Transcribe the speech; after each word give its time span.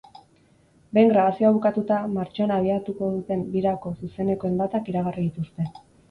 Behin 0.97 1.09
grabazioa 1.11 1.49
bukatuta, 1.57 1.99
martxoan 2.13 2.53
abiatuko 2.55 3.09
duten 3.17 3.43
birako 3.57 3.91
zuzenekoen 4.07 4.57
datak 4.63 4.89
iragarri 4.95 5.27
dituzte. 5.27 5.67